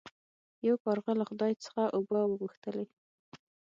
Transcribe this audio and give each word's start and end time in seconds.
یو 0.67 0.75
کارغه 0.85 1.11
له 1.19 1.25
خدای 1.29 1.53
څخه 1.63 1.81
اوبه 1.95 2.19
وغوښتلې. 2.25 2.85